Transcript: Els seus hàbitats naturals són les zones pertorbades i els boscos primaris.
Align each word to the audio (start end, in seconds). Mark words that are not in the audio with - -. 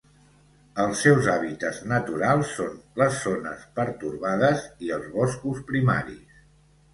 Els 0.83 1.01
seus 1.05 1.27
hàbitats 1.33 1.81
naturals 1.91 2.53
són 2.61 2.79
les 3.01 3.19
zones 3.27 3.67
pertorbades 3.81 4.65
i 4.87 4.91
els 4.97 5.07
boscos 5.19 5.63
primaris. 5.71 6.43